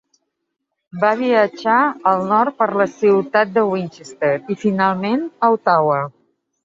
Va 1.01 1.09
viatjar 1.19 1.75
al 2.13 2.25
nord 2.31 2.57
per 2.61 2.69
la 2.81 2.87
ciutat 2.95 3.53
de 3.59 3.67
Winchester 3.73 4.33
i, 4.55 4.59
finalment, 4.67 5.29
a 5.47 5.51
Ottawa. 5.59 6.01